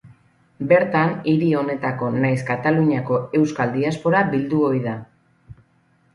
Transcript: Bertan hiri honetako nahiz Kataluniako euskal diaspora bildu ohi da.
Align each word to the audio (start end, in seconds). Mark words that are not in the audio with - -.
Bertan 0.69 1.11
hiri 1.31 1.49
honetako 1.59 2.09
nahiz 2.23 2.39
Kataluniako 2.47 3.21
euskal 3.41 3.71
diaspora 3.77 4.25
bildu 4.35 4.65
ohi 4.71 4.83
da. 4.89 4.97